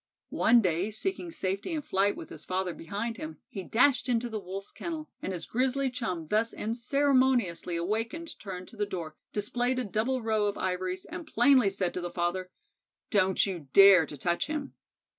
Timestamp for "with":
2.17-2.29